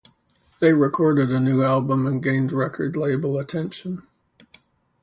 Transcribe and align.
They 0.59 0.73
recorded 0.73 1.29
a 1.31 1.39
new 1.39 1.61
album 1.61 2.07
and 2.07 2.23
gained 2.23 2.51
record 2.51 2.95
label 2.95 3.37
attention. 3.37 4.01